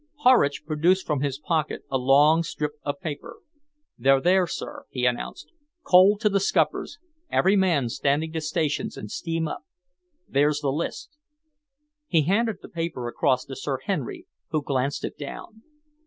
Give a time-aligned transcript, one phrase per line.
[0.23, 3.37] Horridge produced from his pocket a long strip of paper.
[3.99, 5.51] "They're there, sir," he announced,
[5.83, 6.97] "coaled to the scuppers,
[7.29, 9.63] every man standing to stations and steam up.
[10.27, 11.17] There's the list."
[12.07, 15.61] He handed the paper across to Sir Henry, who glanced it down.